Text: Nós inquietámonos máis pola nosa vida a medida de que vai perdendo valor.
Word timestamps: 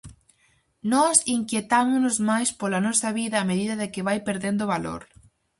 Nós 0.91 1.17
inquietámonos 1.37 2.15
máis 2.29 2.49
pola 2.59 2.83
nosa 2.87 3.09
vida 3.19 3.35
a 3.39 3.47
medida 3.51 3.75
de 3.81 3.87
que 3.93 4.05
vai 4.07 4.19
perdendo 4.27 4.69
valor. 4.73 5.01